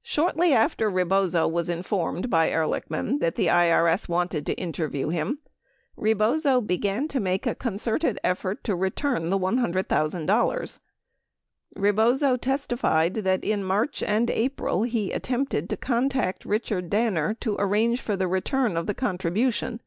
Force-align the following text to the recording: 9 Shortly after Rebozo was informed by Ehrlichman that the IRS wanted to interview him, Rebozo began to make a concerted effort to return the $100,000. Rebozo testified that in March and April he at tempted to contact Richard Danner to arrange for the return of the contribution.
9 - -
Shortly 0.02 0.52
after 0.52 0.90
Rebozo 0.90 1.46
was 1.46 1.68
informed 1.68 2.28
by 2.28 2.50
Ehrlichman 2.50 3.20
that 3.20 3.36
the 3.36 3.46
IRS 3.46 4.08
wanted 4.08 4.44
to 4.46 4.54
interview 4.54 5.10
him, 5.10 5.38
Rebozo 5.96 6.60
began 6.60 7.06
to 7.06 7.20
make 7.20 7.46
a 7.46 7.54
concerted 7.54 8.18
effort 8.24 8.64
to 8.64 8.74
return 8.74 9.30
the 9.30 9.38
$100,000. 9.38 10.78
Rebozo 11.76 12.36
testified 12.36 13.14
that 13.14 13.44
in 13.44 13.62
March 13.62 14.02
and 14.02 14.30
April 14.30 14.82
he 14.82 15.12
at 15.14 15.22
tempted 15.22 15.70
to 15.70 15.76
contact 15.76 16.44
Richard 16.44 16.90
Danner 16.90 17.34
to 17.34 17.54
arrange 17.60 18.00
for 18.00 18.16
the 18.16 18.26
return 18.26 18.76
of 18.76 18.88
the 18.88 18.94
contribution. 18.94 19.80